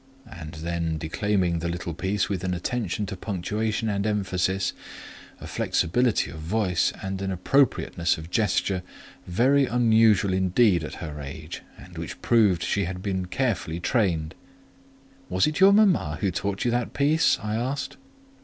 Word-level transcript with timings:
She 0.33 0.61
then 0.61 0.97
declaimed 0.97 1.61
the 1.61 1.69
little 1.69 1.93
piece 1.93 2.27
with 2.27 2.43
an 2.43 2.55
attention 2.55 3.05
to 3.05 3.15
punctuation 3.15 3.87
and 3.87 4.07
emphasis, 4.07 4.73
a 5.39 5.45
flexibility 5.45 6.31
of 6.31 6.39
voice 6.39 6.91
and 7.03 7.21
an 7.21 7.31
appropriateness 7.31 8.17
of 8.17 8.31
gesture, 8.31 8.81
very 9.27 9.67
unusual 9.67 10.33
indeed 10.33 10.83
at 10.83 10.95
her 11.05 11.21
age, 11.21 11.61
and 11.77 11.99
which 11.99 12.19
proved 12.23 12.63
she 12.63 12.85
had 12.85 13.03
been 13.03 13.27
carefully 13.27 13.79
trained. 13.79 14.33
"Was 15.29 15.45
it 15.45 15.59
your 15.59 15.71
mama 15.71 16.17
who 16.19 16.31
taught 16.31 16.65
you 16.65 16.71
that 16.71 16.93
piece?" 16.95 17.37
I 17.39 17.53
asked. 17.55 17.97